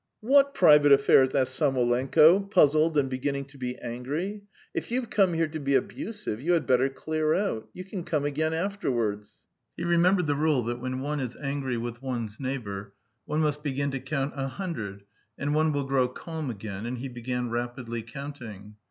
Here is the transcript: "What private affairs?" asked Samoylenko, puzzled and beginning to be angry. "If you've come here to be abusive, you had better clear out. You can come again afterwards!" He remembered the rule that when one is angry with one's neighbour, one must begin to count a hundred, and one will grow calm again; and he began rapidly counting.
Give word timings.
"What 0.21 0.55
private 0.55 0.91
affairs?" 0.91 1.35
asked 1.35 1.53
Samoylenko, 1.53 2.49
puzzled 2.49 2.97
and 2.97 3.07
beginning 3.07 3.45
to 3.45 3.57
be 3.59 3.77
angry. 3.77 4.41
"If 4.73 4.89
you've 4.89 5.11
come 5.11 5.33
here 5.33 5.47
to 5.49 5.59
be 5.59 5.75
abusive, 5.75 6.41
you 6.41 6.53
had 6.53 6.65
better 6.65 6.89
clear 6.89 7.35
out. 7.35 7.69
You 7.71 7.83
can 7.83 8.03
come 8.03 8.25
again 8.25 8.51
afterwards!" 8.51 9.45
He 9.77 9.83
remembered 9.83 10.25
the 10.25 10.33
rule 10.33 10.63
that 10.63 10.79
when 10.81 11.01
one 11.01 11.19
is 11.19 11.37
angry 11.37 11.77
with 11.77 12.01
one's 12.01 12.39
neighbour, 12.39 12.93
one 13.25 13.41
must 13.41 13.61
begin 13.61 13.91
to 13.91 13.99
count 13.99 14.33
a 14.35 14.47
hundred, 14.47 15.03
and 15.37 15.53
one 15.53 15.71
will 15.71 15.85
grow 15.85 16.07
calm 16.07 16.49
again; 16.49 16.87
and 16.87 16.97
he 16.97 17.07
began 17.07 17.51
rapidly 17.51 18.01
counting. 18.01 18.77